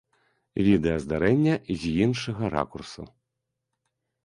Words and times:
Відэа 0.67 0.97
здарэння 1.03 1.53
з 1.83 1.93
іншага 2.07 2.51
ракурсу. 2.57 3.03